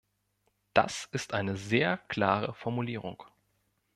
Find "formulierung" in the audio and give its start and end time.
2.55-3.21